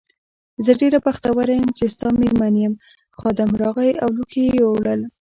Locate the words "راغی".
3.61-3.91